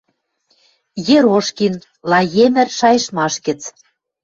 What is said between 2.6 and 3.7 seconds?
шайыштмаш гӹц.